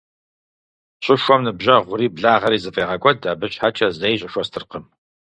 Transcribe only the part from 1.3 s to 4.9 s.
ныбжьэгъури благъэри зэфӏегъэкӏуэд, абы щхьэкӏэ зэи щӏыхуэ стыркъым.